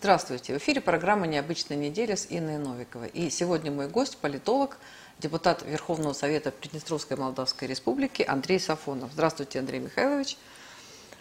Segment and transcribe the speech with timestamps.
[0.00, 0.54] Здравствуйте.
[0.54, 3.08] В эфире программа «Необычная неделя» с Инной Новиковой.
[3.08, 4.78] И сегодня мой гость– политолог,
[5.18, 9.10] депутат Верховного Совета Приднестровской Молдавской Республики Андрей Сафонов.
[9.12, 10.36] Здравствуйте, Андрей Михайлович.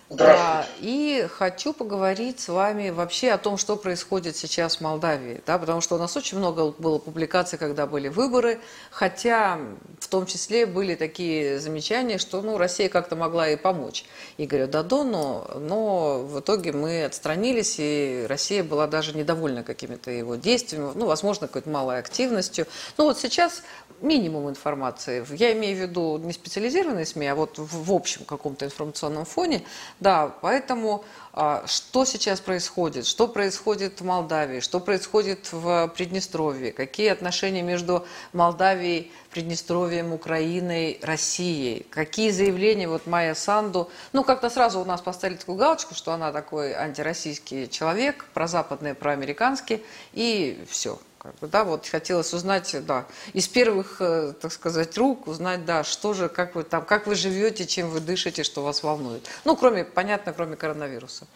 [0.10, 5.58] Да, и хочу поговорить с вами вообще о том, что происходит сейчас в Молдавии, да,
[5.58, 9.60] потому что у нас очень много было публикаций, когда были выборы, хотя
[10.00, 14.06] в том числе были такие замечания, что ну, Россия как-то могла и помочь
[14.38, 20.90] Игорю Дадону, но в итоге мы отстранились, и Россия была даже недовольна какими-то его действиями,
[20.96, 22.66] ну, возможно, какой-то малой активностью.
[22.98, 23.62] Ну вот сейчас
[24.02, 25.26] минимум информации.
[25.36, 29.64] Я имею в виду не специализированные СМИ, а вот в, общем каком-то информационном фоне.
[30.00, 37.10] Да, поэтому а, что сейчас происходит, что происходит в Молдавии, что происходит в Приднестровье, какие
[37.10, 44.86] отношения между Молдавией, Приднестровьем, Украиной, Россией, какие заявления вот Майя Санду, ну как-то сразу у
[44.86, 51.00] нас поставили такую галочку, что она такой антироссийский человек, прозападный, проамериканский, и все.
[51.28, 55.84] Как бы, да, вот хотелось узнать, да, из первых, э, так сказать, рук узнать, да,
[55.84, 59.28] что же, как вы там, как вы живете, чем вы дышите, что вас волнует.
[59.44, 61.28] Ну, кроме, понятно, кроме коронавируса.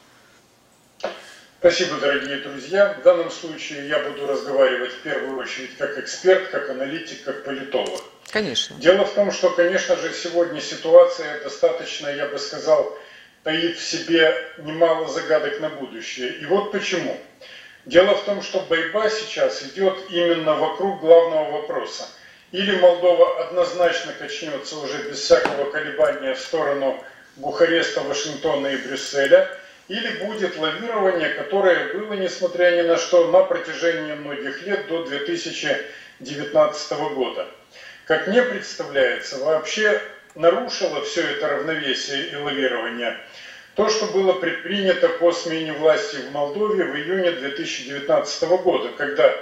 [1.59, 2.95] Спасибо, дорогие друзья.
[3.01, 8.01] В данном случае я буду разговаривать в первую очередь как эксперт, как аналитик, как политолог.
[8.29, 8.77] Конечно.
[8.77, 12.97] Дело в том, что, конечно же, сегодня ситуация достаточно, я бы сказал,
[13.44, 16.38] таит в себе немало загадок на будущее.
[16.38, 17.17] И вот почему.
[17.85, 22.07] Дело в том, что борьба сейчас идет именно вокруг главного вопроса.
[22.51, 27.03] Или Молдова однозначно качнется уже без всякого колебания в сторону
[27.38, 29.49] Бухареста, Вашингтона и Брюсселя,
[29.88, 36.91] или будет лавирование, которое было, несмотря ни на что, на протяжении многих лет до 2019
[37.16, 37.47] года.
[38.05, 39.99] Как мне представляется, вообще
[40.35, 43.17] нарушило все это равновесие и лавирование–
[43.75, 49.33] то, что было предпринято по смене власти в Молдове в июне 2019 года, когда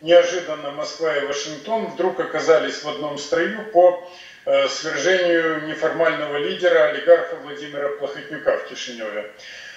[0.00, 4.10] неожиданно Москва и Вашингтон вдруг оказались в одном строю по
[4.46, 9.30] э, свержению неформального лидера олигарха Владимира Плохотнюка в Кишиневе.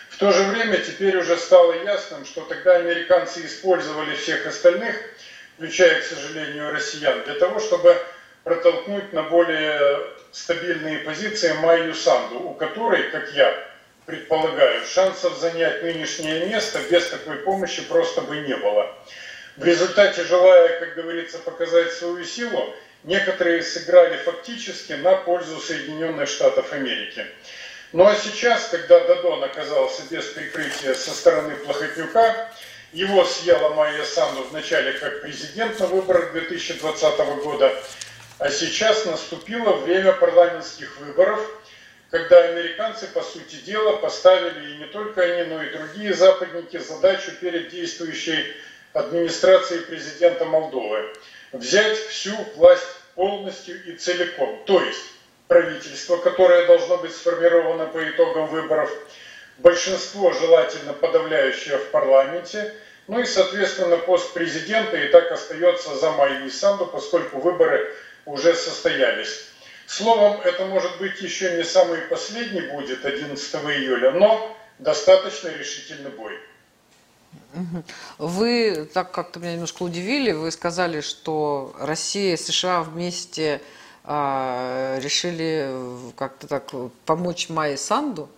[0.09, 4.96] В то же время теперь уже стало ясным, что тогда американцы использовали всех остальных,
[5.56, 7.96] включая, к сожалению, россиян, для того, чтобы
[8.44, 13.69] протолкнуть на более стабильные позиции Майю Санду, у которой, как я
[14.09, 18.92] предполагаю, шансов занять нынешнее место без такой помощи просто бы не было.
[19.56, 26.74] В результате, желая, как говорится, показать свою силу, некоторые сыграли фактически на пользу Соединенных Штатов
[26.74, 27.24] Америки.
[27.92, 32.50] Ну а сейчас, когда Дадон оказался без прикрытия со стороны Плохотнюка,
[32.91, 37.72] его съела Майя Санду вначале как президент на выборах 2020 года,
[38.40, 41.40] а сейчас наступило время парламентских выборов–
[42.09, 47.31] когда американцы, по сути дела, поставили, и не только они, но и другие западники, задачу
[47.40, 48.56] перед действующей
[48.94, 51.14] администрацией президента Молдовы
[51.52, 54.64] взять всю власть полностью и целиком.
[54.66, 55.03] То есть
[55.47, 58.91] правительство, которое должно быть сформировано по итогам выборов,
[59.59, 62.74] большинство желательно подавляющее в парламенте,
[63.08, 67.94] ну и, соответственно, пост президента и так остается за Майей Санду, поскольку выборы
[68.26, 69.48] уже состоялись.
[69.89, 76.39] Словом, это может быть еще не самый последний будет 11 июля, но достаточно решительный бой.
[78.19, 83.61] Вы так как-то меня немножко удивили, вы сказали, что Россия и США вместе
[84.03, 85.67] а, решили
[86.16, 86.69] как-то так
[87.05, 88.29] помочь Майе Санду?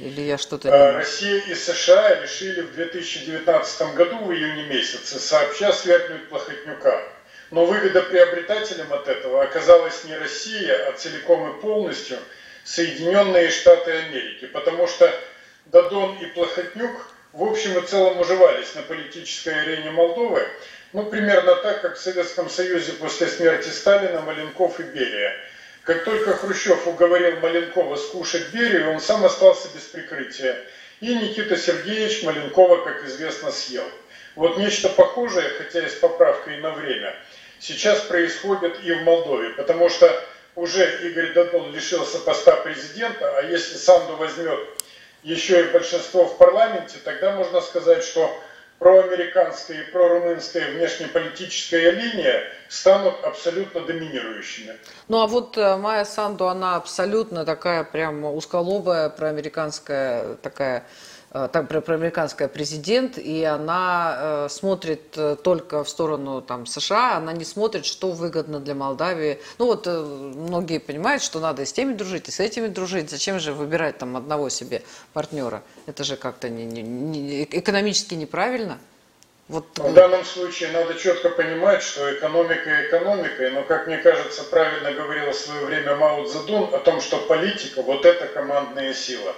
[0.00, 0.68] Или я что-то...
[0.68, 7.15] А, Россия и США решили в 2019 году, в июне месяце, сообща свергнуть Плохотнюка.
[7.50, 12.18] Но выгодоприобретателем от этого оказалась не Россия, а целиком и полностью
[12.64, 15.12] Соединенные Штаты Америки, потому что
[15.66, 16.90] Дадон и Плохотнюк
[17.32, 20.44] в общем и целом уживались на политической арене Молдовы,
[20.92, 25.36] ну, примерно так, как в Советском Союзе после смерти Сталина Маленков и Берия.
[25.84, 30.56] Как только Хрущев уговорил Маленкова скушать Берию, он сам остался без прикрытия.
[31.00, 33.84] И Никита Сергеевич Маленкова, как известно, съел.
[34.34, 37.14] Вот нечто похожее, хотя и с поправкой на время–
[37.66, 40.08] сейчас происходит и в Молдове, потому что
[40.54, 44.58] уже Игорь Дадон лишился поста президента, а если Санду возьмет
[45.22, 48.30] еще и большинство в парламенте, тогда можно сказать, что
[48.78, 54.76] проамериканская и прорумынская внешнеполитическая линия станут абсолютно доминирующими.
[55.08, 60.84] Ну а вот э, Майя Санду, она абсолютно такая прям узколобая проамериканская такая
[61.52, 67.44] там, проамериканская президент, и она э, смотрит э, только в сторону там, США, она не
[67.44, 69.38] смотрит, что выгодно для Молдавии.
[69.58, 73.10] Ну вот э, многие понимают, что надо и с теми дружить, и с этими дружить.
[73.10, 75.62] Зачем же выбирать там одного себе партнера?
[75.86, 78.78] Это же как-то не, не, не, экономически неправильно.
[79.48, 79.66] Вот...
[79.78, 85.30] В данном случае надо четко понимать, что экономика экономикой, но, как мне кажется, правильно говорил
[85.30, 89.34] в свое время Мао Цзэдун о том, что политика– вот это командная сила.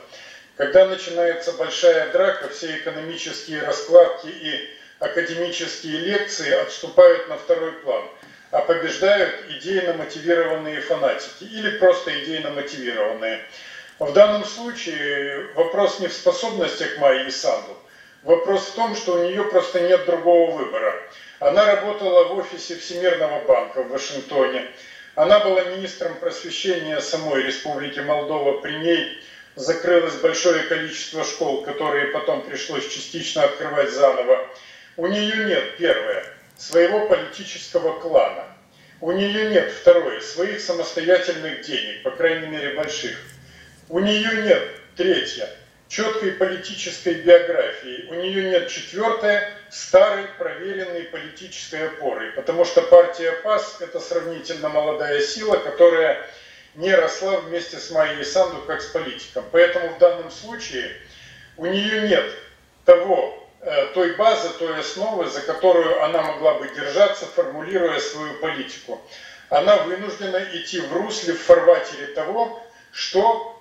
[0.58, 4.68] Когда начинается большая драка, все экономические раскладки и
[4.98, 8.02] академические лекции отступают на второй план,
[8.50, 13.40] а побеждают идейно мотивированные фанатики или просто идейно мотивированные.
[14.00, 17.76] В данном случае вопрос не в способностях Майи Санду,
[18.24, 20.92] Вопрос в том, что у нее просто нет другого выбора.
[21.38, 24.66] Она работала в офисе Всемирного банка в Вашингтоне.
[25.14, 28.60] Она была министром просвещения самой Республики Молдова.
[28.60, 29.22] При ней
[29.58, 34.46] закрылось большое количество школ, которые потом пришлось частично открывать заново.
[34.96, 36.24] У нее нет, первое,
[36.56, 38.44] своего политического клана.
[39.00, 43.16] У нее нет, второе, своих самостоятельных денег, по крайней мере больших.
[43.88, 44.62] У нее нет,
[44.96, 45.48] третье,
[45.88, 48.06] четкой политической биографии.
[48.10, 49.40] У нее нет четвертой
[49.70, 56.26] старой проверенной политической опоры, потому что партия ПАС– это сравнительно молодая сила, которая
[56.78, 59.44] не росла вместе с Майей Санду как с политиком.
[59.50, 60.96] Поэтому в данном случае
[61.56, 62.32] у нее нет
[62.84, 69.00] того, э, той базы, той основы, за которую она могла бы держаться, формулируя свою политику.
[69.50, 73.60] Она вынуждена идти в русле, в фарватере того, что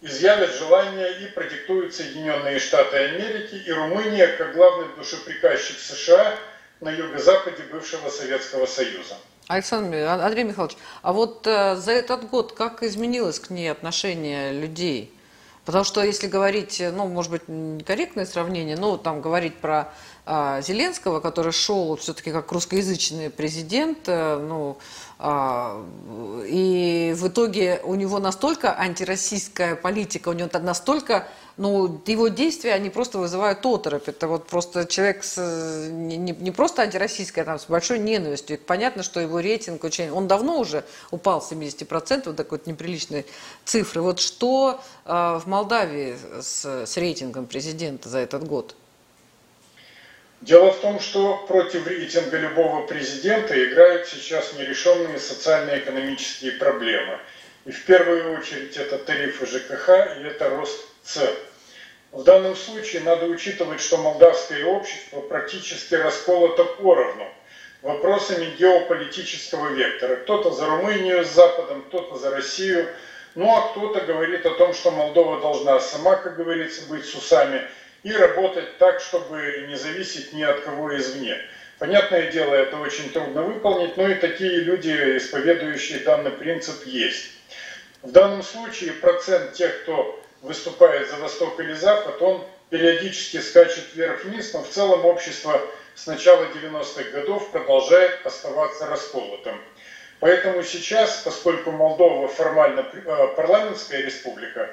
[0.00, 6.36] изъявят желание и продиктуют Соединенные Штаты Америки и Румыния как главный душеприказчик США
[6.80, 9.16] на юго-западе бывшего Советского Союза.
[9.48, 15.12] Александр Андрей Михайлович, а вот э, за этот год как изменилось к ней отношение людей?
[15.64, 19.86] Потому что если говорить, ну, может быть, некорректное сравнение, но там говорить про э,
[20.60, 24.76] Зеленского, который шел все-таки как русскоязычный президент, э, ну,
[25.18, 25.84] а,
[26.46, 31.26] и в итоге у него настолько антироссийская политика, у него настолько,
[31.56, 34.06] ну, его действия, они просто вызывают оторопь.
[34.06, 38.58] Это вот просто человек с, не, не просто антироссийская, а там, с большой ненавистью.
[38.58, 40.10] И понятно, что его рейтинг очень...
[40.10, 43.24] Он давно уже упал с 70%, вот такой вот неприличной
[43.64, 44.02] цифры.
[44.02, 45.10] Вот что э,
[45.42, 48.76] в Молдавии с, с рейтингом президента за этот год?
[50.40, 57.18] Дело в том, что против рейтинга любого президента играют сейчас нерешенные социально-экономические проблемы.
[57.64, 61.34] И в первую очередь это тарифы ЖКХ и это рост цен.
[62.12, 67.26] В данном случае надо учитывать, что молдавское общество практически расколото поровну
[67.82, 70.16] вопросами геополитического вектора.
[70.16, 72.88] Кто-то за Румынию с Западом, кто-то за Россию,
[73.34, 77.60] ну а кто-то говорит о том, что Молдова должна сама, как говорится, быть с усами–
[78.02, 81.36] и работать так, чтобы не зависеть ни от кого извне.
[81.78, 87.30] Понятное дело, это очень трудно выполнить, но и такие люди, исповедующие данный принцип, есть.
[88.02, 94.52] В данном случае процент тех, кто выступает за Восток или Запад, он периодически скачет вверх-вниз,
[94.54, 95.60] но в целом общество
[95.94, 99.60] с начала 90-х годов продолжает оставаться расколотым.
[100.20, 104.68] Поэтому сейчас, поскольку Молдова формально э, парламентская республика,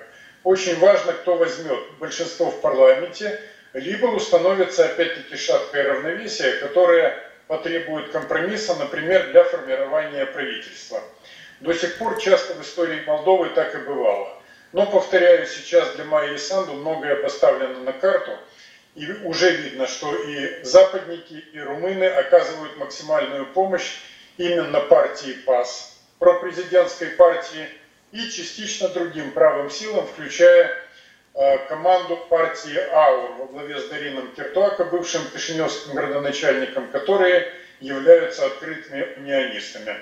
[0.46, 3.42] очень важно, кто возьмет большинство в парламенте,
[3.74, 11.02] либо установится опять-таки шаткое равновесие, которое потребует компромисса, например, для формирования правительства.
[11.60, 14.38] До сих пор часто в истории Молдовы так и бывало.
[14.72, 18.32] Но, повторяю, сейчас для Майи Санду многое поставлено на карту,
[18.94, 23.98] и уже видно, что и западники, и румыны оказывают максимальную помощь
[24.38, 27.68] именно партии ПАС, пропрезидентской партии,
[28.16, 30.72] и частично другим правым силам, включая
[31.34, 39.06] э, команду партии АУР во главе с Дарином Киртуако, бывшим кишиневским градоначальником, которые являются открытыми
[39.18, 39.98] унионистами.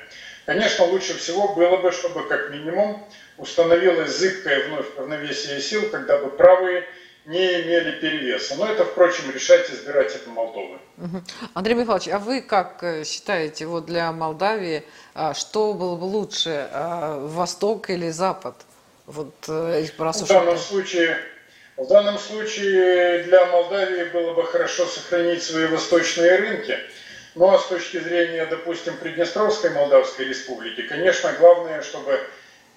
[0.45, 3.03] Конечно, лучше всего было бы, чтобы как минимум
[3.37, 6.85] установилось зыбкое вновь равновесие сил, когда бы правые
[7.25, 8.55] не имели перевеса.
[8.55, 10.79] Но это, впрочем, решать избирателям Молдовы.
[11.53, 16.67] Андрей Михайлович, а вы как э, считаете, вот для Молдавии, а, что было бы лучше,
[16.71, 18.55] а, Восток или Запад?
[19.05, 21.17] Вот, э, в данном случае
[21.75, 26.77] в данном случае для Молдавии было бы хорошо сохранить свои восточные рынки.
[27.33, 32.19] Ну а с точки зрения, допустим, Приднестровской Молдавской Республики, конечно, главное, чтобы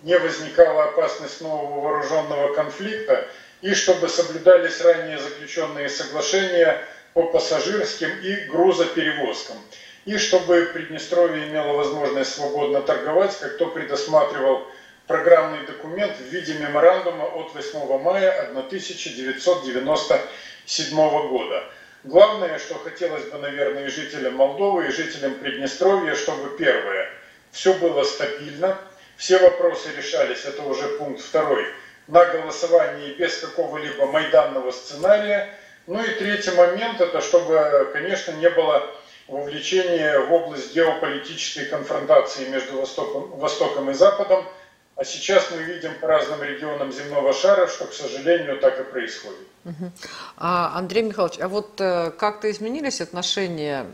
[0.03, 3.29] не возникала опасность нового вооруженного конфликта,
[3.63, 6.81] и чтобы соблюдались ранее заключенные соглашения
[7.15, 9.57] по пассажирским и грузоперевозкам,
[10.05, 14.65] и чтобы Приднестровье имело возможность свободно торговать, как то предусматривал
[15.07, 21.65] программный документ в виде меморандума от 8 мая 1997 года.
[22.05, 27.09] Главное, что хотелось бы, наверное, и жителям Молдовы, и жителям Приднестровья, чтобы первое,
[27.51, 28.79] все было стабильно,
[29.17, 31.67] все вопросы решались, это уже пункт второй,
[32.09, 35.49] на голосовании без какого-либо майданного сценария.
[35.87, 38.83] Ну и третий момент, это чтобы, конечно, не было
[39.29, 44.45] вовлечения в область геополитической конфронтации между Востоком, Востоком и Западом,
[44.97, 49.47] а сейчас мы видим по разным регионам земного шара, что, к сожалению, так и происходит.
[50.39, 53.87] А, Андрей Михайлович, а вот э, как-то изменились отношения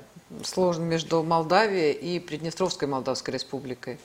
[0.45, 3.99] сложно между Молдавией и Приднестровской Молдавской Республикой?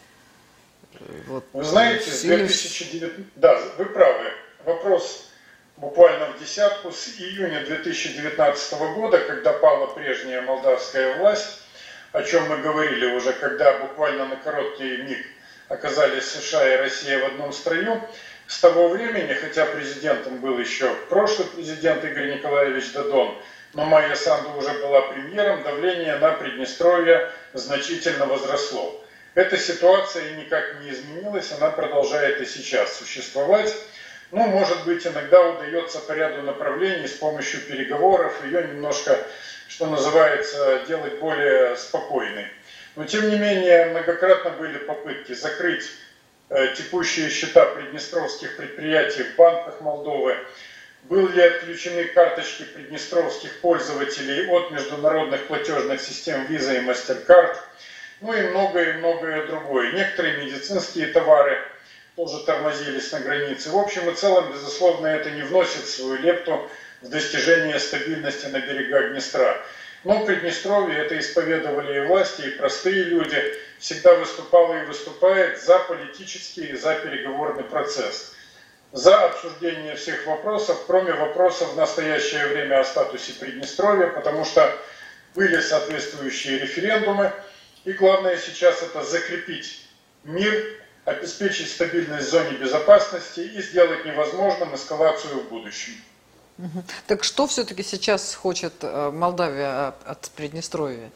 [1.28, 1.46] Вот.
[1.54, 3.14] Вы знаете, с 2009...
[3.36, 4.32] Да, вы правы.
[4.66, 5.30] Вопрос
[5.78, 6.92] буквально в десятку.
[6.92, 11.62] С июня 2019 года, когда пала прежняя молдавская власть,
[12.12, 15.26] о чем мы говорили уже, когда буквально на короткий миг
[15.70, 18.02] оказались США и Россия в одном строю,
[18.48, 23.38] с того времени, хотя президентом был еще прошлый президент Игорь Николаевич Дадон,
[23.74, 29.04] но Майя Санду уже была премьером, давление на Приднестровье значительно возросло.
[29.38, 33.74] Эта ситуация никак не изменилась, она продолжает и сейчас существовать.
[34.32, 39.18] Ну, может быть, иногда удается по ряду направлений с помощью переговоров ее немножко,
[39.70, 42.48] что называется, делать более спокойной.
[42.96, 45.86] Но, тем не менее, многократно были попытки закрыть
[46.50, 50.38] Э, текущие счета приднестровских предприятий в банках Молдовы,
[51.04, 57.58] были ли отключены карточки приднестровских пользователей от международных платежных систем Visa и MasterCard,
[58.22, 59.94] ну и многое-многое другое.
[59.94, 61.58] Некоторые медицинские товары
[62.16, 63.70] тоже тормозились на границе.
[63.70, 66.70] В общем и целом, безусловно, это не вносит свою лепту
[67.02, 69.58] в достижение стабильности на берегах Днестра.
[70.04, 73.42] Но в Приднестровье это исповедовали и власти, и простые люди,
[73.80, 78.34] всегда выступала и выступает за политический и за переговорный процесс.
[78.94, 84.74] За обсуждение всех вопросов, кроме вопросов в настоящее время о статусе Приднестровья, потому что
[85.36, 87.32] были соответствующие референдумы.
[87.88, 89.88] И главное сейчас это закрепить
[90.26, 90.54] мир,
[91.06, 95.94] обеспечить стабильность в зоне безопасности и сделать невозможным эскалацию в будущем.
[97.08, 101.10] Так что все-таки сейчас хочет э, Молдавия от Приднестровья?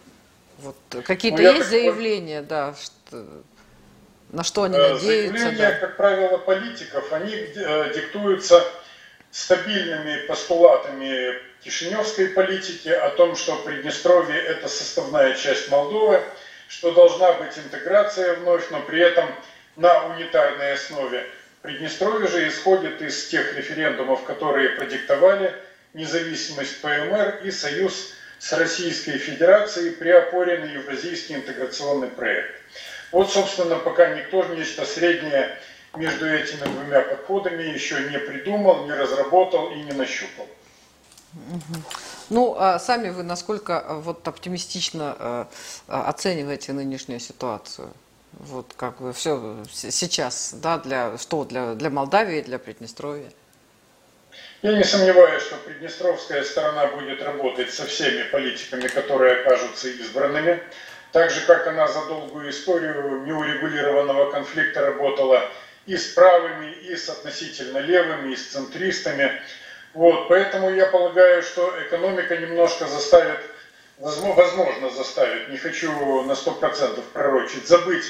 [0.59, 3.25] Вот какие-то ну, есть заявления, да, что,
[4.29, 5.05] на что они э, надеются?
[5.07, 5.71] Заявления, да?
[5.73, 8.63] как правило, политиков, они э, диктуются
[9.29, 11.33] стабильными постулатами
[11.65, 16.23] кишиневской политики о том, что Приднестровье– это составная часть Молдовы,
[16.71, 19.29] что должна быть интеграция вновь, но при этом
[19.75, 21.23] на унитарной основе–
[21.61, 25.53] Приднестровье же исходит из тех референдумов, которые продиктовали
[25.93, 32.59] независимость ПМР и союз с Российской Федерацией при опоре на Евразийский интеграционный проект.
[33.11, 35.55] Вот, собственно, пока никто нечто среднее
[35.95, 40.47] между этими двумя подходами еще не придумал, не разработал и не нащупал.
[42.31, 45.47] Ну, а сами вы насколько а, вот оптимистично а,
[45.87, 47.89] оцениваете нынешнюю ситуацию?
[48.31, 53.29] Вот как бы все сейчас, да, для что для, для Молдавии, для Приднестровья.
[54.61, 60.63] Я не сомневаюсь, что приднестровская сторона будет работать со всеми политиками, которые окажутся избранными.
[61.11, 65.41] Так же, как она за долгую историю неурегулированного конфликта работала
[65.85, 69.41] и с правыми, и с относительно левыми, и с центристами.
[69.93, 73.39] Вот, поэтому я полагаю, что экономика немножко заставит,
[73.97, 75.91] возможно заставит, не хочу
[76.23, 78.05] на 100% пророчить, забыть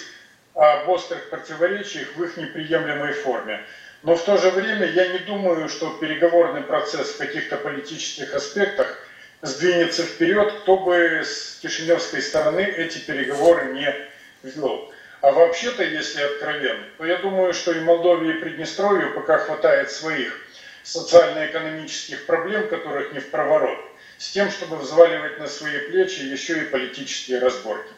[0.54, 3.66] об острых противоречиях в их неприемлемой форме.
[4.04, 8.98] Но в то же время я не думаю, что переговорный процесс в каких-то политических аспектах
[9.42, 13.96] сдвинется вперед, кто бы с кишиневской стороны эти переговоры не
[14.44, 14.92] вел.
[15.22, 20.36] А вообще-то, если откровенно, то я думаю, что и Молдове, и Приднестровью пока хватает своих
[20.84, 23.80] социально-экономических проблем, которых не в проворот,
[24.18, 27.92] с тем, чтобы взваливать на свои плечи еще и политические разборки.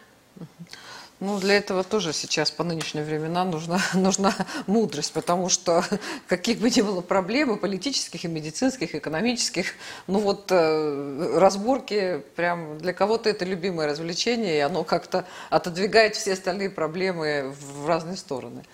[1.19, 4.35] Ну, для этого тоже сейчас по нынешним временам нужна, нужна
[4.67, 5.81] мудрость, потому что
[6.27, 9.75] каких бы ни было проблем, и политических, и медицинских, и экономических,
[10.07, 16.33] ну вот э, разборки прям для кого-то это любимое развлечение, и оно как-то отодвигает все
[16.33, 18.65] остальные проблемы в разные стороны.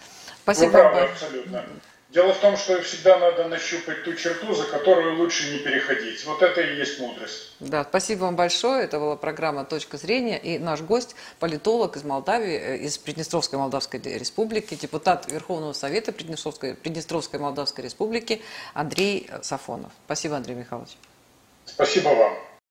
[0.42, 0.66] Спасибо.
[0.66, 1.66] Ну, правда, абсолютно.
[2.10, 6.26] Дело в том, что всегда надо нащупать ту черту, за которую лучше не переходить.
[6.26, 7.52] Вот это и есть мудрость.
[7.60, 8.86] Да, спасибо вам большое.
[8.86, 10.40] Это была программа «Точка зрения».
[10.40, 16.74] И наш гость, политолог из Молдавии, э, из Приднестровской Молдавской Республики, депутат Верховного Совета Приднестровской,
[16.74, 18.42] Приднестровской Молдавской Республики
[18.74, 19.92] Андрей Сафонов.
[20.06, 20.98] Спасибо, Андрей Михайлович.
[21.66, 22.49] Спасибо вам.